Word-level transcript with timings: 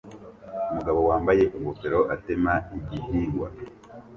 Umugabo 0.71 0.99
wambaye 1.09 1.43
ingofero 1.57 1.99
atema 2.15 2.53
igihingwa 2.85 3.47